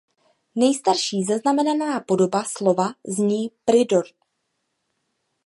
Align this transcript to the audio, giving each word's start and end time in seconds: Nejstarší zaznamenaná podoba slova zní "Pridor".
Nejstarší 0.55 1.23
zaznamenaná 1.23 1.99
podoba 1.99 2.43
slova 2.43 2.89
zní 3.05 3.51
"Pridor". 3.65 4.05